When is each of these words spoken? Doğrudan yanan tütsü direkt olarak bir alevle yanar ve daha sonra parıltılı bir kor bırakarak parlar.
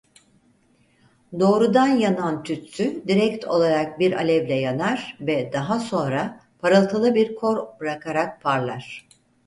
Doğrudan 1.39 1.87
yanan 1.87 2.43
tütsü 2.43 3.03
direkt 3.07 3.45
olarak 3.47 3.99
bir 3.99 4.11
alevle 4.11 4.53
yanar 4.53 5.17
ve 5.21 5.53
daha 5.53 5.79
sonra 5.79 6.39
parıltılı 6.59 7.15
bir 7.15 7.35
kor 7.35 7.79
bırakarak 7.79 8.41
parlar. 8.41 9.07